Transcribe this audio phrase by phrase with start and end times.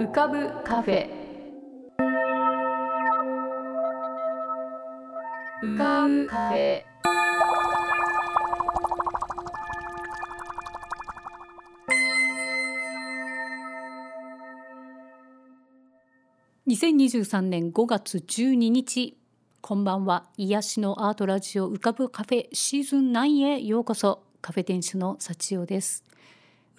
[0.00, 1.10] 浮かぶカフェ。
[5.62, 6.82] 浮かぶカフェ。
[16.66, 19.18] 2023年5月12日
[19.60, 20.30] こんばんは。
[20.38, 24.22] 癒しのアートラジオ浮かぶカフェシーズン9へようこそ。
[24.40, 26.04] カフェ店主の幸代です。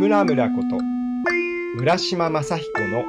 [0.00, 0.78] 村村こと
[1.76, 3.04] 村島正彦の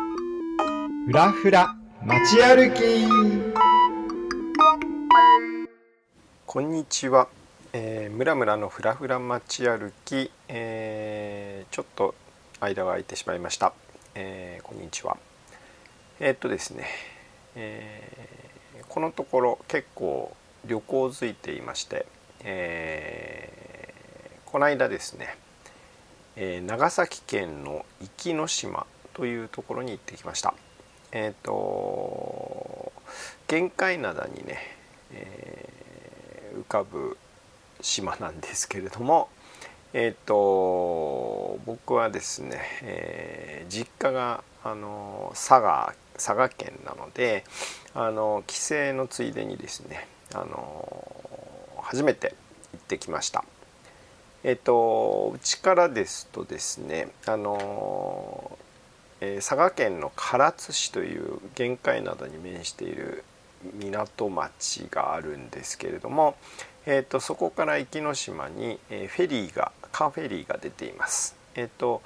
[1.06, 3.08] ふらふら街歩き。
[6.46, 7.30] こんにちは、
[7.72, 12.14] えー、村村のふらふら街歩き、えー、ちょっと
[12.60, 13.72] 間が空いてしまいました、
[14.14, 15.16] えー、こんにちは。
[16.20, 16.88] えー、っとですね、
[17.56, 22.06] えー、このところ結構旅行づいていまして、
[22.44, 25.38] えー、この間ですね
[26.36, 30.54] えー、長崎県の壱岐島というところに行ってきました。
[31.12, 32.92] えっ、ー、と
[33.48, 34.58] 玄界灘にね、
[35.12, 37.18] えー、浮かぶ
[37.82, 39.30] 島なんですけれども、
[39.94, 47.44] えっ、と僕はですね、え実家があの佐賀佐賀県なので
[47.94, 51.12] あの帰省のついでにですねあの
[51.82, 52.36] 初めて
[52.74, 53.44] 行ってきました。
[54.44, 58.58] えっとうちからですとですねあの、
[59.20, 63.24] えー、佐賀県の唐津市という玄界灘に面している
[63.76, 66.36] 港町があるんですけれども、
[66.86, 71.36] えーと、そこから壱岐島に、えー、フェリーがカーフェリーが出ています。
[71.56, 72.02] えっ、ー、と、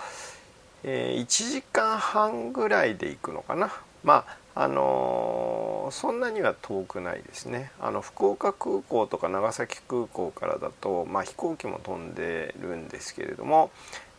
[0.83, 3.71] えー、1時間半ぐらいで行くのかな。
[4.03, 13.69] まああのそんなには遠くないですねあの福岡空港とか長崎空港からだと、まあ、飛行機も飛んでるんですけれども、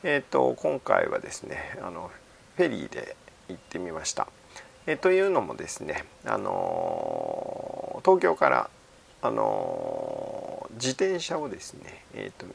[0.02, 2.10] えーと、今回はですねあの
[2.56, 3.16] フェリーで
[3.48, 4.28] 行ってみました。
[4.86, 8.70] えー、というのもですね、あの東京から、
[9.20, 12.46] あの自転車をですね、えーと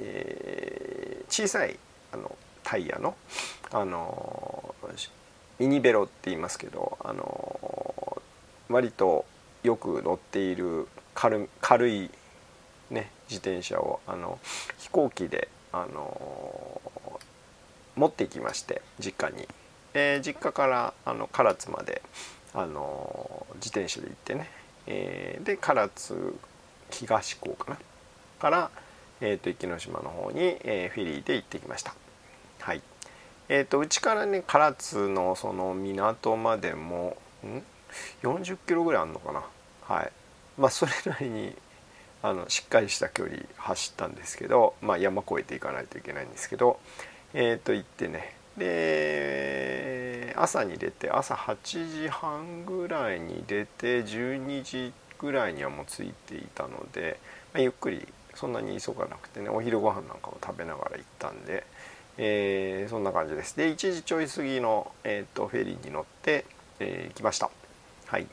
[0.00, 1.78] えー、小さい
[2.12, 3.16] あのタイヤの、
[3.72, 4.74] あの
[5.58, 8.22] ミニベロって言いますけどあの
[8.68, 9.24] 割と
[9.62, 12.10] よく乗っている軽軽い、
[12.90, 14.38] ね、自転車をあの
[14.78, 16.80] 飛行機であの
[17.96, 19.48] 持っていきまして実家に、
[19.94, 22.02] えー、実家からあの唐津まで
[22.54, 24.50] あの自転車で行ってね、
[24.86, 26.34] えー、で唐津
[26.90, 27.78] 東港かな？
[28.38, 28.70] から、
[29.20, 31.94] えーと、と壱岐島の方に、えー、フェリーで行ってきました。
[33.48, 37.62] はいえーと、うちからね唐津のその港までもん
[38.22, 39.42] ？40キロぐらいあるのかな？
[39.82, 40.12] はい。
[40.58, 41.56] まあそれなりに
[42.22, 46.78] あのしっかりした距離走ったんですけど、まあ、山越えていかないといけないんですけど
[47.32, 48.34] えっ、ー、と行ってね。
[48.58, 57.18] で朝に出て朝8時半ぐらいに出て12時ぐらいにはもう着いていたので、
[57.54, 61.64] まあ、ゆっくりそんなに急がなくてねお昼ご飯なんかを食べながら行ったんで。
[62.18, 63.56] えー、そんな感じです。
[63.56, 66.44] で1時ちょい過ぎの、えーと、フェリーに乗って、
[66.80, 67.50] えー、来ました。
[68.06, 68.26] はい。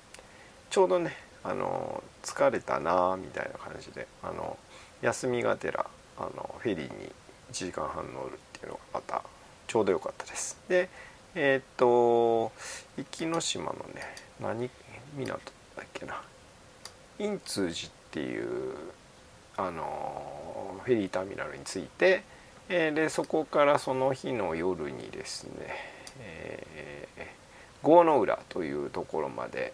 [0.69, 4.57] ちょうどねあの疲れたなみたいな感じであの
[5.01, 5.85] 休みがてら
[6.17, 7.11] あのフェリーに
[7.51, 9.21] 1時間半乗るっていうのがまた
[9.67, 10.57] ちょうど良かったです。
[10.67, 10.89] で
[11.35, 12.51] えっ、ー、と
[12.97, 14.01] 壱岐島のね
[14.41, 14.69] 何
[15.15, 15.39] 港
[15.77, 16.21] だっけな。
[17.19, 18.73] 印通寺っていう
[19.55, 22.23] あのフェリーターミナルに着いて
[22.69, 25.51] えー、でそこからその日の夜にですね、
[26.19, 29.73] えー、郷の浦というところまで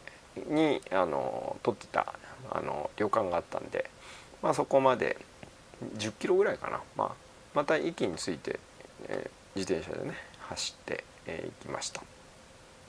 [0.50, 2.14] にあの撮ってた
[2.50, 3.90] あの旅館があったんで、
[4.42, 5.18] まあ、そこまで
[5.98, 7.12] 10キロぐらいかな、まあ、
[7.54, 8.60] また駅に着いて、
[9.08, 12.02] えー、自転車でね走って、えー、行きました。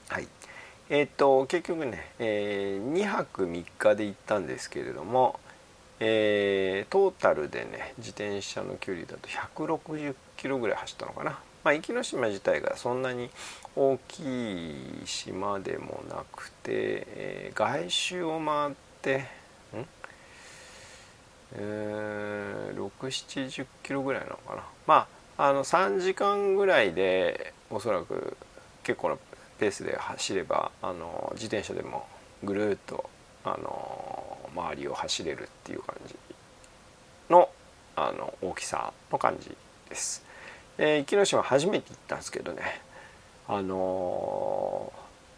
[0.08, 0.28] はい
[0.90, 5.40] えーと、結局ね、えー、2泊3日で行ったんですけれども、
[6.04, 11.38] えー、トータルでね自転車の距離だと160キロぐらい走ったのかな。
[11.62, 13.30] まあ、壱岐島自体がそんなに
[13.76, 19.26] 大きい島でもなくて、えー、外周を回って
[19.72, 19.86] うん、
[21.52, 25.06] えー、170キロぐらいなのかなま
[25.36, 28.36] ああの3時間ぐらいでおそらく
[28.82, 29.16] 結構な
[29.60, 32.08] ペースで走ればあの自転車でも
[32.42, 33.08] ぐるっと
[33.44, 36.14] あの周りを走れるっていう感じ
[37.30, 37.48] の
[37.96, 39.54] あの大きさの感じ
[39.88, 40.24] です。
[40.78, 42.62] えー、壱岐島初めて行ったんですけどね
[43.46, 44.92] あの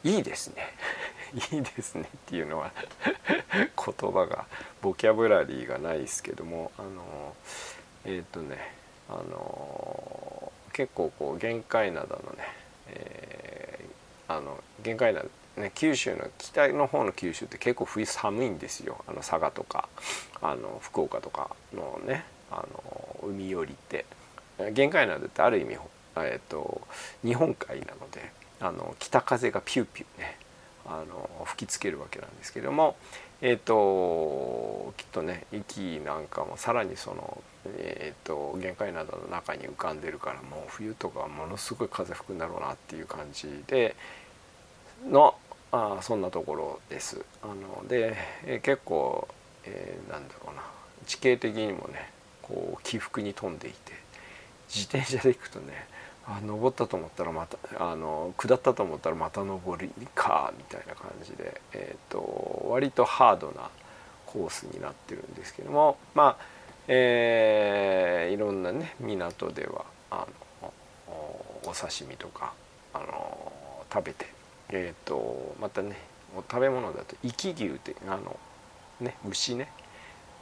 [0.05, 0.63] ー、いいですね
[1.53, 2.71] いいですねっていうのは
[3.53, 4.47] 言葉が
[4.81, 8.75] ボキャブラリーがないですけどもあのー、えっ、とね
[9.09, 12.45] あの結構こう限界灘のね、
[12.89, 13.85] え
[14.29, 19.05] あの限界灘ね、九州の北の方の九州って結構冬寒いんですよ。
[19.07, 19.89] あの佐賀とか
[20.43, 24.05] あの福岡とかのねあの海寄りって。
[24.73, 25.77] 限界灘ってある意味、
[26.17, 26.81] えーと、
[27.25, 28.31] 日本海なので
[28.61, 30.39] あの北風がピューピューね
[30.87, 32.97] あの吹きつけるわけなんですけども
[33.41, 37.43] え、ー、ときっとね息なんかもさらにその、
[37.79, 43.97] えーと、限界灘の中に浮かんでるからもう冬とかものすごい風吹くんだろうなっていう感じで
[45.11, 45.35] の
[45.75, 47.25] あそんなところです。
[47.43, 49.27] あので、え結構、
[49.65, 50.63] えー、なんだろうな
[51.07, 52.11] 地形的にもね
[52.43, 53.93] こう起伏に富んでいて
[54.69, 55.87] 自転車で行くとね
[56.27, 63.69] あ登ったと思ったらまたあの下ったと思ったらまた登りかみたいな感じで、えーと、割とハードな
[64.27, 66.45] コースになってるんですけどもまあ、
[66.89, 70.27] えー、いろんなね港ではあ
[70.63, 70.73] の
[71.67, 72.53] お刺身とか
[72.95, 73.53] あの
[73.93, 74.27] 食べて、
[74.71, 75.97] えーと、またね
[76.51, 78.39] 食べ物だと生き牛ってあの
[79.01, 79.69] ね牛ね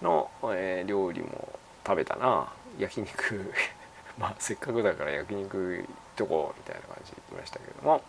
[0.01, 1.49] の、えー、料理も
[1.87, 2.53] 食べたな。
[2.79, 3.53] 焼肉。
[4.19, 5.87] まあせっかくだから焼肉行っ
[6.17, 8.03] とこみたいな感じで行きましたけども。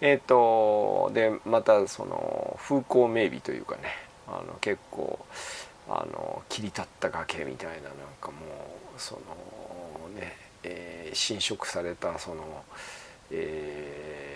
[0.00, 3.82] えっ、ー、とでまたその風光明媚というかね
[4.26, 5.24] あの結構
[5.88, 8.36] あの切り立った崖みたいななんかも
[8.96, 12.64] うそのね、えー、侵食されたその、
[13.30, 14.31] えー、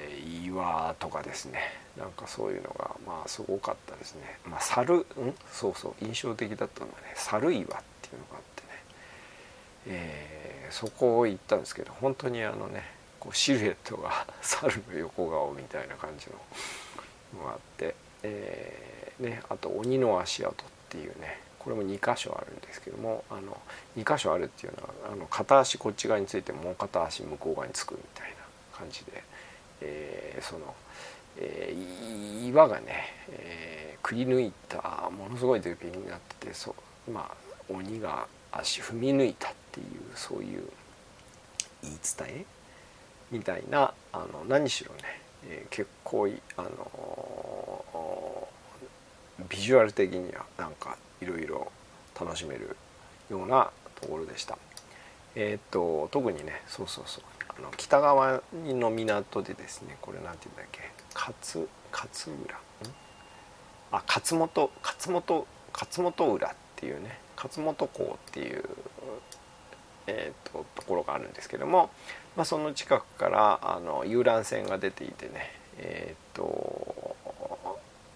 [0.56, 1.60] 岩とかですね。
[1.96, 4.38] なんかそういうのがまあすごかったですね。
[4.46, 5.04] まあ猿ん？
[5.52, 6.04] そうそう。
[6.04, 7.74] 印象的だったのはね猿岩ってい
[8.16, 8.68] うのがあってね、
[9.86, 12.82] えーそこを行ったんですけど本当にあのね
[13.20, 16.36] こうシルエットが 猿の横顔みたいな感じの
[17.40, 20.54] のがあって、えー、ね、あと鬼の足跡っ
[20.88, 23.60] ていうねこれも2箇所あるんですけどもあの
[23.96, 28.36] 2箇所あるっていうのはあの片足こっち側についてもう片足向こう側につくみたいな
[28.78, 29.24] 感じで、
[29.80, 30.74] えー、その、
[31.38, 36.72] えー、岩がね、えくり抜いたものすごい絶品になっててそ
[37.12, 37.34] まあ
[37.68, 40.62] 鬼が足踏み抜いたっていうそういう
[41.82, 42.44] 言い伝え
[43.32, 45.00] みたいなあの何しろね、
[45.48, 48.48] えー、結構あの
[49.48, 51.72] ビジュアル的にはなんかいろいろ
[52.18, 52.76] 楽しめる
[53.28, 53.70] ような
[54.00, 54.56] ところでした。
[55.34, 57.24] えっ、と特にねそうそうそう
[57.62, 60.80] の北側の港でですねこれなんて言うんだっけ？
[61.14, 62.54] 勝勝浦？
[63.92, 68.64] あ勝本勝本勝本浦っていうね勝本港っていう、
[70.06, 71.90] えーと、ところがあるんですけども、
[72.36, 77.16] まあ、その近くからあの遊覧船が出ていてねえっ、ー、と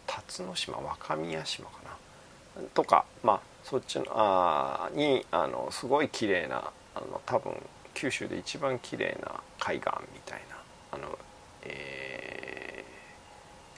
[0.06, 2.62] 辰野島若宮島かな？
[2.75, 7.53] とかまあそっちのあにあのすごい綺麗なあの多分
[7.94, 10.56] 九州で一番綺麗な海岸みたいな
[10.93, 11.19] あの、
[11.63, 12.85] え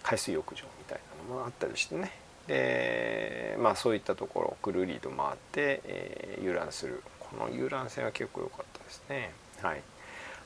[0.03, 2.13] ー、海水浴場みたいなのもあったりしてね。
[2.47, 7.03] でまあそういったところをくるりと回って、えー、遊覧する。
[7.21, 9.33] この遊覧船は結構良かったですね。
[9.63, 9.83] はい。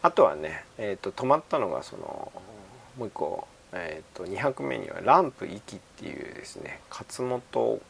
[0.02, 2.32] あとはね、えーと、泊まったのがその
[2.96, 7.80] もう一個、えーと、2泊目にはランプ壱岐っていうですね勝本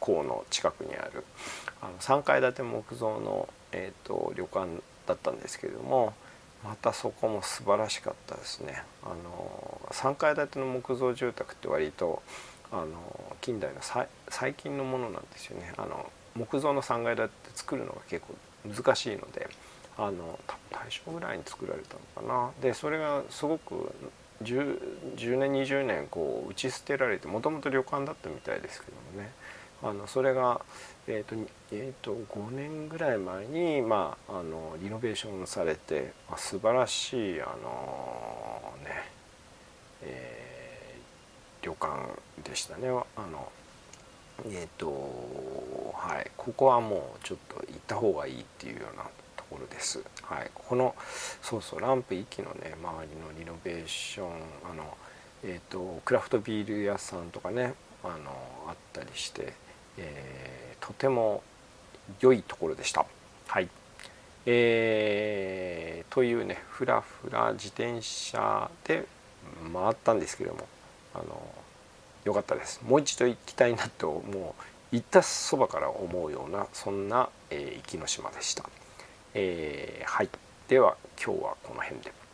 [0.00, 1.24] 港の近くにある
[1.80, 6.14] あの3階建て木造の、えーと旅館だったんですけれども
[6.64, 8.82] またそこも素晴らしかったですね。
[9.04, 12.22] あの3階建ての木造住宅って割と
[12.72, 13.80] あの近代の
[14.28, 15.72] 最近のものなんですよね。
[15.76, 18.34] あの木造の3階建て作るのが結構
[18.68, 19.48] 難しいので
[19.96, 20.38] あの
[20.70, 22.50] 大正ぐらいに作られたのかな。
[22.60, 23.92] でそれがすごく
[24.42, 29.32] 10, 10年20年こう打ち捨てられてもともと旅館だったみたいですけどもね。
[29.82, 30.60] あのそれが、
[31.06, 39.10] えーとえーと、5年ぐらい前に、まあ、あのリノベーションされて、まあ、素晴らしいあのね、
[40.02, 40.48] えー
[41.62, 43.52] 旅館でしたねあの
[44.46, 49.02] えっ、ー、とはいここはもうちょっと行った方がいいっていうような
[49.36, 50.02] ところです。
[50.22, 50.94] はい、この
[51.42, 54.30] そうそうランプ駅のね周りのリノベーション
[54.70, 54.96] あの
[55.42, 58.30] えっ、ー、とクラフトビール屋さんとかねあの
[58.68, 59.52] あったりして、
[59.98, 61.42] えー、とても
[62.20, 63.04] 良いところでした。
[63.46, 63.68] はい
[64.46, 69.04] えー、というねふらふら自転車で
[69.72, 70.66] 回ったんですけども
[71.14, 71.42] あの
[72.24, 78.64] 良かったですもう一度行きたいなともう行ったそばから思うようなそんな、えー、壱岐島でした、
[79.34, 80.28] えー、はい
[80.68, 82.27] では今日はこの辺で。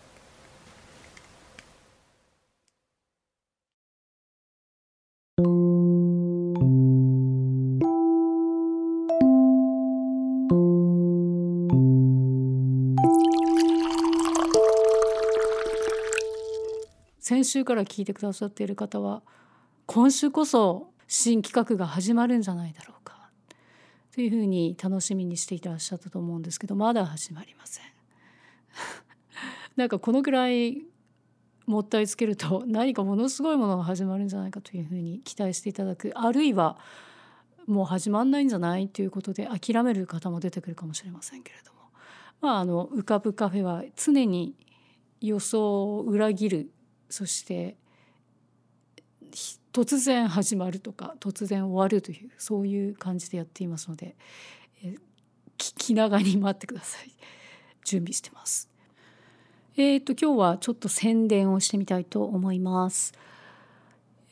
[17.44, 19.22] 先週から聞いてくださっている方は
[19.84, 23.28] 今週こそ新企画が始まるんじゃないだろうか
[24.14, 27.84] というふうに楽しみにしていらっしゃったと思うんですけどまだ始まりません。
[29.76, 30.86] なんかこのぐらい
[31.66, 36.78] もったいつけると何かものすごいものが始まるんじゃないかというふうに期待していただくあるいは
[37.66, 41.90] もう始まんないんじゃないということで諦める方も出てくるかもしれませんけれども
[42.40, 44.54] まああの浮かぶカフェは常に
[45.20, 46.70] 予想を裏切る
[47.14, 47.76] そして
[49.72, 54.16] 突然始まるとか突然終わるというそういう感じでやっていますので、
[54.82, 54.96] え
[55.56, 57.12] 聞きながらに待ってください。
[57.86, 58.68] 準備してます。
[59.76, 63.12] えっ、ー、と今日はちょっと宣伝をしてみたいと思います。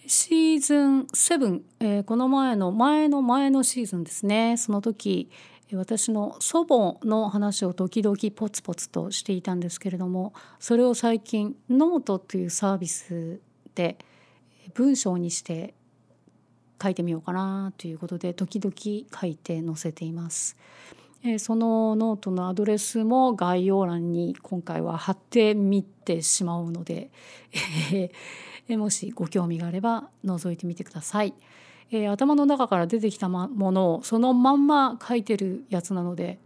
[0.08, 4.56] シーズン7、えー、この前の前の前のシーズンですね。
[4.56, 5.30] その時
[5.76, 13.40] 私の祖母の話を時々ポツポツとしていたんですけれどもそれを最近ノートというサービス
[13.74, 13.98] で
[14.74, 15.74] 文章にして
[16.82, 18.74] 書いてみようかなということで時々
[19.20, 20.56] 書いて載せています。
[21.38, 27.12] そのノートのアドレスも概要欄に今回は貼ってみてしまうので
[28.70, 31.32] もしご興味があれば覗いてみてください。
[31.90, 36.38] えー、頭の中から出てきたものをそのまんま書いてるやつなので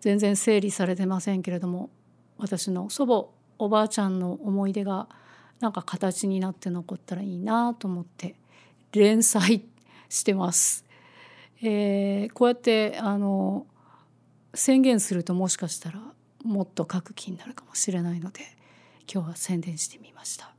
[0.00, 1.90] 全然整理されてませんけれども
[2.38, 3.28] 私の祖母
[3.58, 5.08] おばあちゃんの思い出が
[5.60, 8.36] なんか形になって残ったらいいなと思って
[8.92, 9.64] 連載
[10.08, 10.84] してます。
[11.60, 13.66] えー、こうやってあの
[14.54, 16.00] 宣言するともしかしたら
[16.44, 18.42] もっと書く気になるかもしれないので
[19.12, 20.57] 今日は宣伝してみました。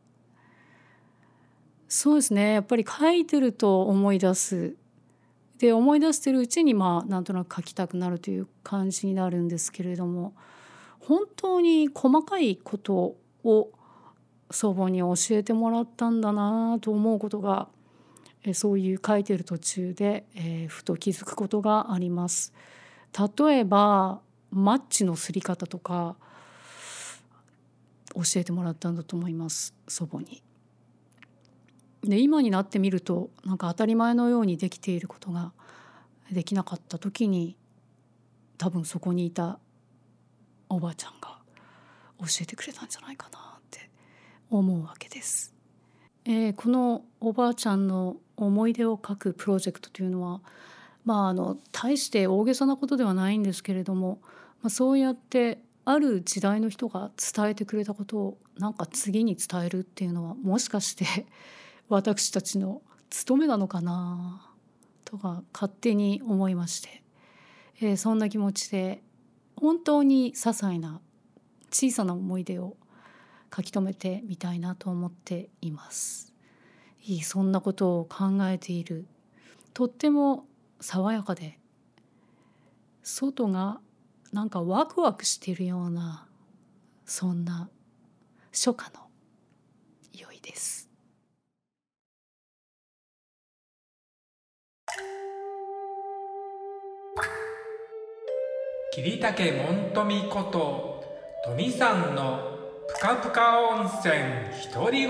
[1.89, 4.75] そうですねやっぱり書いてると思い出す
[5.58, 10.34] で思い出してるうちにまあなんとなく書きたくなるという感じになるんですけれども
[11.00, 13.69] 本当に細かいことを
[14.51, 17.67] 祖母に教えてもらったんだなと思うことが
[18.53, 22.53] そういう書いてる途中で、えー、ふと気づくことがあります。
[23.38, 26.15] 例えばマッチのすり方とか
[28.15, 30.41] 教えてもらったんだと思います祖母に。
[32.03, 35.51] で今になってみるとなんか当たり前のようにできていることが
[36.32, 37.58] できなかった時に
[38.58, 39.60] 多分そこにいた
[40.70, 41.39] おばあちゃんが
[42.20, 43.89] 教えてくれたんじゃないかなって
[44.50, 45.53] 思うわけです。
[46.25, 50.41] えー、このおばあちゃんの思い出を書くプロジェクトというのは
[51.06, 54.20] まああの大して大げさなことではないんですけれども、
[54.62, 61.25] まあ、そうやってある時代の人が伝えてくれたことをなんか次に伝えるっていうのはもしかして
[61.89, 64.48] 私たちの務めなのかな
[65.05, 67.03] とか勝手に思いまして、
[67.81, 69.01] えー、そんな気持ちで
[69.55, 71.01] 本当に些細な
[71.72, 72.77] 小さな思い出を
[73.55, 76.34] 書き留めてみたいなと思っています。
[77.03, 79.08] いいそんなことを考えている
[79.74, 80.46] とっても
[80.79, 81.58] 爽やかで
[83.01, 83.79] 外が
[84.31, 86.27] なんかワクワクしているような
[87.05, 87.69] そんな
[88.51, 89.08] 初夏の
[90.13, 90.88] 良いです。
[98.94, 101.03] 桐竹門富こと
[101.46, 104.15] 富さんのぷかぷか温泉
[104.74, 105.10] 独り言。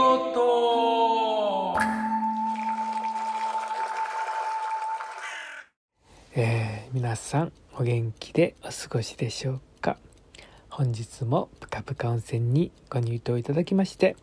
[6.36, 9.98] えー、皆さんお元気でお過ごしでしょうか？
[10.69, 14.15] 本日もぷかぷか温泉にご入湯いただきまして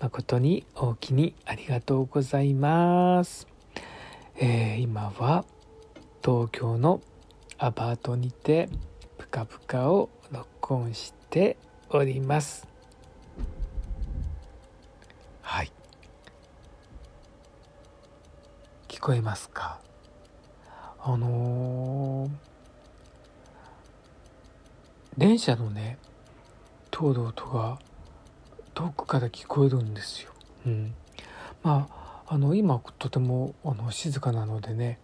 [0.00, 3.46] 誠に大きにありがとうございます、
[4.36, 5.44] えー、今は
[6.24, 7.00] 東京の
[7.58, 8.68] アパートにて
[9.18, 11.56] ぷかぷかを録音して
[11.90, 12.66] おります。
[15.42, 15.70] はい。
[18.88, 19.80] 聞こえますか？
[20.98, 22.30] あのー、
[25.18, 25.98] 電車のね
[26.90, 27.78] 通る音が
[28.74, 30.32] 遠くから聞こえるんですよ。
[30.66, 30.94] うん、
[31.62, 32.01] まあ
[32.32, 34.98] あの今とてもあの静かなのでね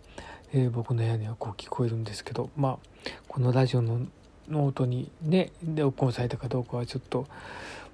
[0.54, 4.00] えー、僕の部屋にはこう聞こえるんですけどまあこのラジオの
[4.48, 7.26] の音にね録音されたかどうかはちょっと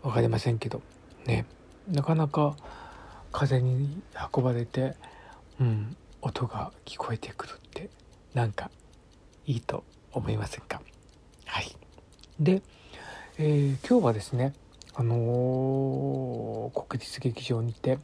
[0.05, 0.81] 分かりませんけど
[1.27, 1.47] ね
[1.91, 2.55] なかなか
[3.33, 4.01] 風に
[4.33, 4.95] 運ばれて、
[5.61, 7.91] うん、音が聞こえてくるって
[8.35, 8.71] なんか
[9.47, 10.81] いいと思いませんか？
[11.47, 11.77] はい。
[12.39, 12.63] で、
[13.39, 14.55] えー、今日はですね
[14.97, 17.99] あのー、国立劇場にて、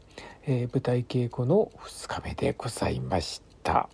[0.44, 3.88] えー、舞台稽古の2日目でございました、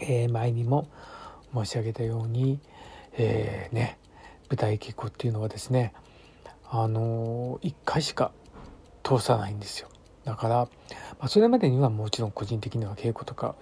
[0.00, 0.88] え前にも
[1.54, 2.58] 申し上げたように、
[3.12, 3.98] えね
[4.50, 5.92] 舞台稽古っていうのはですね
[6.68, 8.32] あの1回しか
[9.04, 9.88] 通さないんですよ。
[10.24, 10.68] だから、ま
[11.20, 13.54] あ、それまでにはもちろん個人的には稽古とか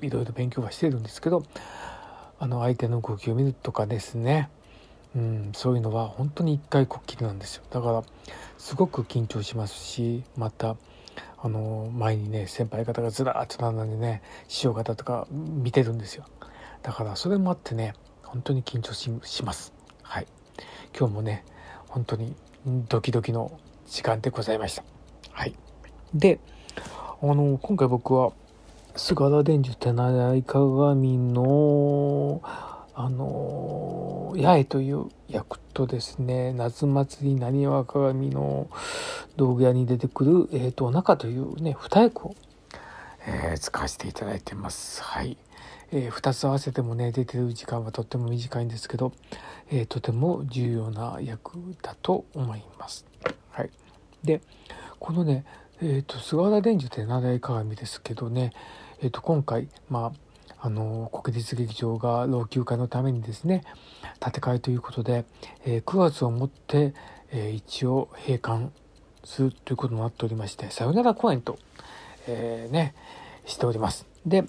[0.00, 1.42] いろいろ勉強はしてるんですけど
[2.38, 4.48] あの相手の動きを見るとかですね、
[5.16, 7.64] うん、そういうのは本当に一回こっきりなんですよ。
[7.70, 8.02] だから
[8.58, 10.76] すごく緊張しますしまた
[11.40, 16.24] あの前にね先輩方がずらーっと並んでね師匠方とか見てるんですよ。
[16.82, 19.72] だからそれもあってね本当に緊張します。
[20.02, 20.26] はい
[20.96, 21.44] 今日もね
[21.88, 22.34] 本当に
[22.88, 24.84] ドキドキの時間でございました。
[25.32, 25.54] はい。
[26.12, 26.40] で
[27.20, 28.32] あの今回僕は
[28.94, 32.42] 菅原伝授手習い鏡の
[33.00, 38.68] あの八重という役とですね夏祭りなにわ鏡の
[39.36, 42.34] 道具屋に出てくる、えーと、中というね二役を、
[43.24, 45.00] えー、使わせていただいてます。
[45.04, 45.36] はい。
[45.92, 49.12] えー、2つ合わせてもね出てる時間はとっても短いんですけど、
[49.70, 53.06] えー、とても重要な役だと思います。
[53.52, 53.70] はい、
[54.24, 54.40] で
[54.98, 55.44] このね、
[55.80, 58.52] えーと、菅原伝授って七重鏡ですけどね、
[59.00, 60.27] えー、と今回、まあ、
[60.60, 63.62] あの国立劇場が老朽化のためにですね
[64.20, 65.24] 建て替えということで、
[65.64, 66.94] えー、9月をもって、
[67.30, 68.70] えー、一応閉館
[69.24, 71.58] するということになっておりましてさよなら公演と、
[72.26, 72.94] えー、ね
[73.46, 74.06] しております。
[74.26, 74.44] で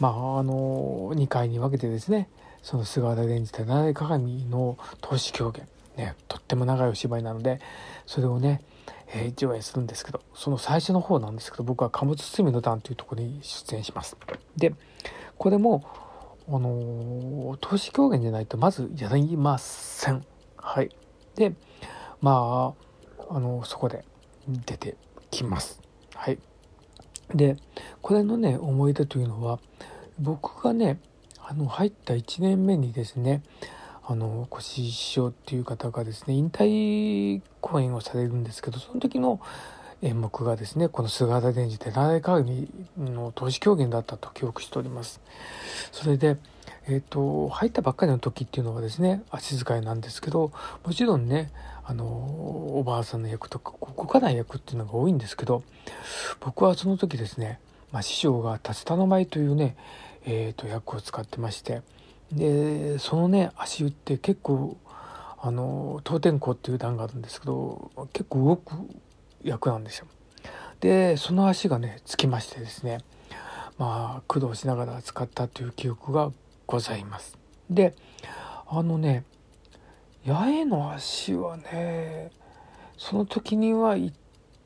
[0.00, 2.28] まああの2回に分けてですね
[2.62, 5.66] その菅原伝じた七重鏡の投資狂言
[5.96, 7.60] ねとっても長いお芝居なので
[8.06, 8.62] それをね、
[9.12, 14.16] えー、上演するんですけどその最初の方なんですけど僕は貨物包みの段というところに出演します。
[14.56, 14.74] で
[15.38, 15.84] これも
[16.48, 20.24] あの投資狂言じゃないとまずやりません。
[20.56, 20.90] はい。
[21.36, 21.52] で
[22.20, 22.74] ま
[23.28, 24.04] ああのそこで
[24.48, 24.96] 出て
[25.30, 25.80] きます。
[26.14, 26.38] はい。
[27.34, 27.56] で
[28.02, 29.60] これのね思い出というのは
[30.18, 30.98] 僕がね
[31.38, 33.42] あの入った1年目にですね
[34.04, 39.40] あの越師匠っていう方がですね引退公演をされるんですけどその時の
[40.02, 45.20] 演目がですねこの菅原伝授で七重鏡の投資狂言だったと記憶しております。
[45.92, 46.36] それで
[46.90, 50.52] えーと、入ったばっかりの時っていうのはですね足遣いなんですけど
[50.84, 51.52] もちろんね
[51.84, 55.62] あのおばあさんの役とか動かない役っていうのが多いんですけど
[56.40, 57.60] 僕はその時ですね、
[57.92, 59.76] まあ、師匠が竜田の舞というね、
[60.24, 61.82] えーと、役を使ってまして
[62.32, 64.78] でそのね足湯って結構
[65.40, 68.74] あの東天校っていう段があるんですけど結構動く
[69.48, 70.06] 役なんですよ。
[70.80, 72.98] でその足がねつきましてですね
[73.78, 76.30] まあ苦労しながら使ったという記憶が
[76.66, 77.36] ございます。
[77.68, 77.94] で
[78.66, 79.24] あのね
[80.26, 82.30] 八重の足はね
[82.96, 84.16] その時には行っ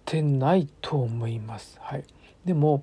[0.05, 1.79] てないと思います。
[1.81, 2.05] はい、
[2.45, 2.83] でも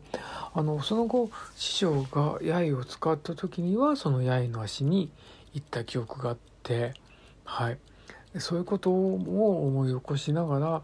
[0.54, 5.12] あのその後師匠が八重を使った時にはその八重の足に
[5.54, 6.94] 行った記憶があって、
[7.44, 7.80] はい、
[8.38, 10.82] そういうことを思い起こしながら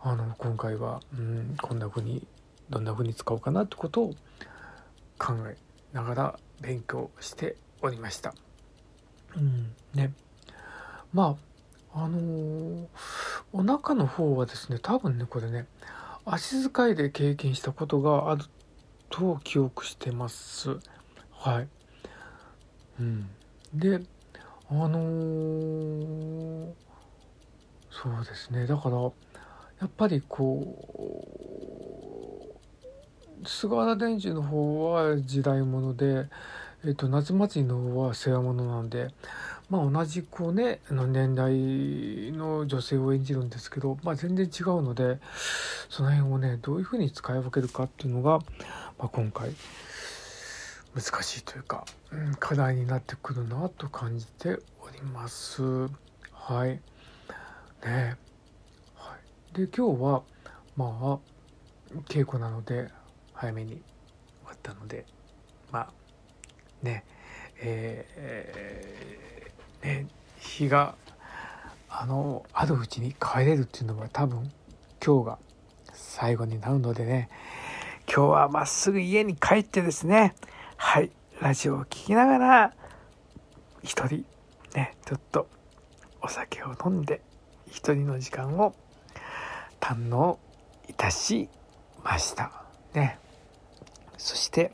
[0.00, 2.24] あの今回は、うん、こんな風に
[2.70, 4.14] どんな風に使おうかなってことを
[5.18, 5.56] 考え
[5.92, 8.34] ながら勉強しておりました。
[9.36, 10.12] うんね、
[11.12, 11.36] ま
[11.92, 12.86] ああのー、
[13.52, 15.66] お腹の方はですね多分ねこれね
[16.24, 18.44] 足遣いで経験したことがある
[19.10, 20.78] と記憶してます。
[21.32, 21.68] はい。
[23.00, 23.28] うん、
[23.74, 24.00] で
[24.70, 26.72] あのー、
[27.90, 29.10] そうですねだから
[29.80, 30.74] やっぱりこ
[33.42, 36.26] う菅原伝授の方は時代物で
[36.84, 39.08] えっと、夏祭りの方は世話物なんで、
[39.68, 41.52] まあ、同じこうね年代
[42.30, 45.18] の女性を演じるんですけど、まあ、全然違うので
[45.88, 48.38] その辺をねどういうふうに使い分けるかっていうのが、
[48.96, 49.50] まあ、今回
[50.94, 55.62] 難しいというか、うん、課題になってくるなと感じております。
[56.32, 56.80] はい
[57.84, 58.16] ね、
[59.54, 60.22] で今日は
[60.76, 61.20] ま
[61.94, 62.88] あ稽古なので
[63.32, 63.80] 早めに終
[64.46, 65.04] わったので
[65.72, 65.92] まあ
[66.82, 67.04] ね
[67.60, 70.06] えー、ね
[70.38, 70.94] 日が
[71.88, 74.52] あのあるうちに帰れるっていうのは多分
[75.04, 75.38] 今日が
[75.92, 77.28] 最後になるのでね
[78.06, 80.34] 今日はまっすぐ家に帰ってですね
[80.76, 82.74] はいラジオを聴きながら
[83.82, 84.24] 一人
[84.74, 85.48] ねちょっと
[86.22, 87.22] お酒を飲んで
[87.66, 88.74] 一人の時間を
[89.80, 90.38] 堪能
[90.88, 91.48] いたし
[92.04, 92.50] ました。
[92.94, 93.18] ね。
[94.16, 94.72] そして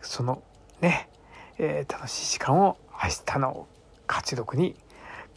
[0.00, 0.42] その
[0.80, 1.08] ね、
[1.58, 3.66] えー、楽しい時間を明日の
[4.06, 4.76] 活力に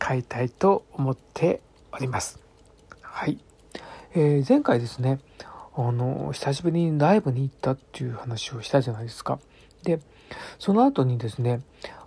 [0.04, 1.62] 変えたいと思って
[1.92, 2.40] おります。
[3.02, 3.40] はい、
[4.14, 5.20] えー、前回ですね
[5.76, 9.40] あの久しぶりにライブに行ったっていう話をしたじゃないですか。
[9.84, 10.00] で
[10.60, 11.62] その後にですね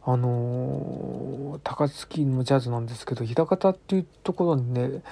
[0.07, 5.03] あの高槻のジャズなんですけど枚方っていうところにね、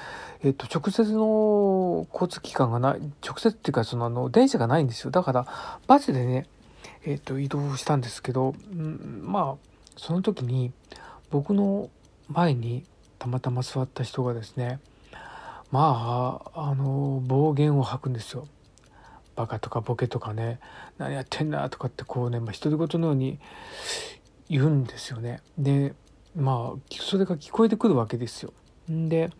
[0.42, 5.46] えっと、直接の交通機関がない直接っていうかそのあの電車がないんですよだから
[5.87, 6.46] バスでね、
[7.07, 10.72] えっと、移動したんですけど、うん、まあその時に
[11.31, 11.88] 僕の
[12.28, 12.85] 前に
[13.18, 14.78] たまたま座った人がですね
[15.70, 18.46] まああの暴言を吐くんですよ。
[19.35, 20.61] バカとかボケとかね
[20.98, 23.38] 何やってんだとかってこうね、まあ、独り言のように
[24.53, 25.41] 言うんですよね。
[25.57, 25.95] で
[26.37, 28.53] まあそれが聞こえてくるわけですよ。
[28.87, 29.31] で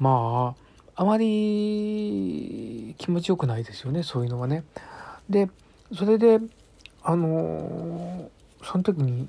[0.00, 0.56] ま
[0.96, 4.64] ああまり気持ちよくないですよねそういうのはね。
[5.30, 5.48] で
[5.96, 6.40] それで
[7.04, 8.28] あの
[8.64, 9.28] その時に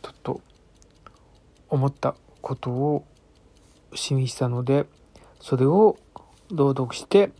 [0.00, 0.40] ちょっと
[1.68, 3.04] 思ったことを
[3.94, 4.86] 示したので
[5.40, 5.98] それを
[6.52, 7.30] 朗読して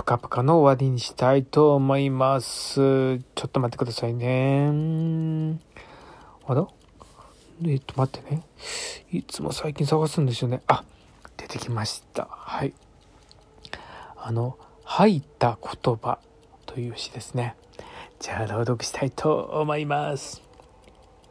[0.00, 3.18] ぷかぷかの終わりにしたいと思います。
[3.18, 5.58] ちょっと待ってくださいね。
[6.46, 6.66] あら？
[7.66, 8.42] えっと待ってね。
[9.12, 10.62] いつも最近探すんですよね。
[10.68, 10.84] あ、
[11.36, 12.28] 出てきました。
[12.30, 12.72] はい。
[14.16, 16.18] あの、吐いた言葉
[16.64, 17.54] という詩ですね。
[18.20, 20.40] じゃあ朗読したいと思います。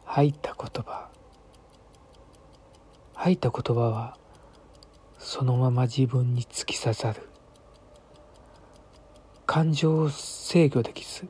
[0.04, 1.08] 吐いた言葉。
[3.14, 4.16] 吐いた言葉は
[5.18, 7.28] そのまま自分に突き刺さる。
[9.52, 11.26] 感情を制御できず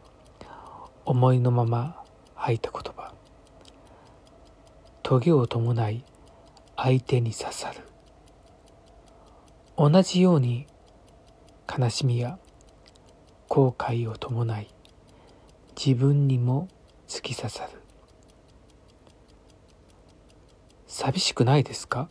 [1.07, 2.05] 思いのまま
[2.35, 3.15] 吐いた言葉。
[5.03, 6.05] 棘を伴い
[6.77, 7.81] 相手に刺さる。
[9.79, 10.67] 同じように
[11.67, 12.39] 悲しみや
[13.49, 14.69] 後悔を伴い
[15.75, 16.69] 自分にも
[17.09, 17.81] 突き刺さる。
[20.87, 22.11] 寂しくないですか？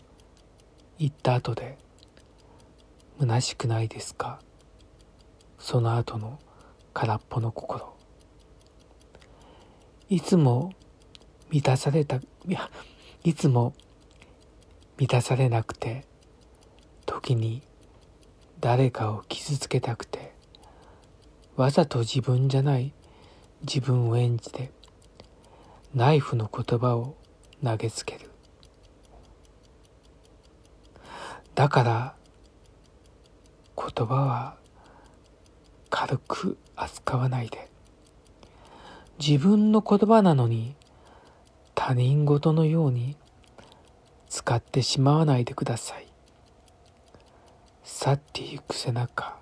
[0.98, 1.78] 言った後で。
[3.20, 4.40] 虚しくないですか？
[5.60, 6.40] その後の
[6.94, 7.94] 空っぽの心。
[10.10, 10.74] いつも
[11.52, 12.72] 満たされたいや
[13.24, 13.76] いつも
[14.98, 16.06] 満たされなくて
[17.06, 17.62] 時に
[18.60, 20.34] 誰かを傷つけたくて
[21.56, 22.94] わざと自分じゃない
[23.62, 24.72] 自分を演じて
[25.94, 27.16] ナイフの言葉を
[27.64, 28.30] 投げつける。
[31.56, 32.16] だから
[33.76, 34.59] 言葉は
[35.90, 37.70] 軽く扱わないで。
[39.20, 40.76] 自分の言葉なのに
[41.76, 43.18] 他人事のように
[44.30, 46.10] 使ってしまわないでください。
[47.84, 49.38] 去ってゆく背中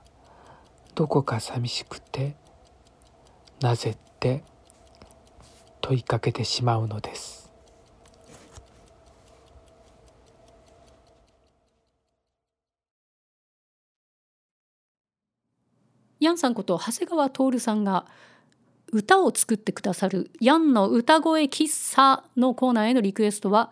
[0.96, 2.36] どこか寂しくて
[3.62, 4.44] なぜって
[5.82, 7.52] 問いかけてしまうのです
[16.20, 18.06] ヤさんこと長谷川徹さんが
[18.91, 23.71] 歌を作ってくださるヤンの歌声喫茶のコーナーへのリクエストは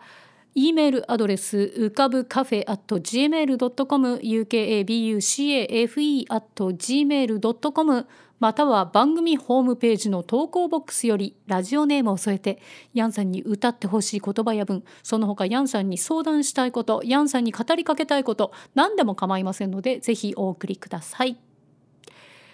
[0.54, 8.06] e メールアドレス浮かぶカフェ at gmail.com ukabucafe at gmail.com
[8.38, 12.60] または番組ホームページの投稿ボックスよりラジオネームを添えて
[12.92, 21.45] ヤンさんに歌ってほしい言葉や文その他ヤンさんに相談したいことヤンさんに語りかけたいこと何でも構いませんのでぜひお送りください。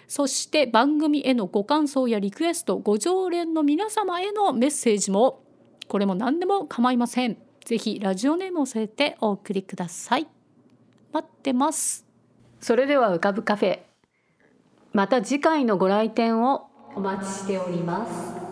[0.07, 5.43] そして番組へのご感想やリクエストご常連の皆様へのメッセージも
[5.87, 7.37] これも何でも構いません。
[7.65, 10.27] ぜひラジオネームを添えてお送りください。
[11.11, 12.05] 待ってます。
[12.59, 13.79] それでは浮かぶカフェ
[14.93, 18.42] また次回のご来店をお待ちしております。